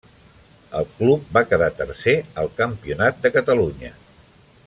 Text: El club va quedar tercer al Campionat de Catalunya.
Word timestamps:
El 0.79 0.87
club 1.01 1.27
va 1.37 1.43
quedar 1.51 1.67
tercer 1.81 2.15
al 2.45 2.51
Campionat 2.63 3.23
de 3.27 3.35
Catalunya. 3.39 3.93